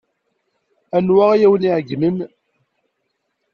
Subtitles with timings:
[0.97, 2.17] Anwa ay awen-iɛeyynen?